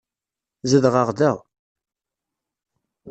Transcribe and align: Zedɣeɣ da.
Zedɣeɣ 0.69 1.09
da. 1.19 1.31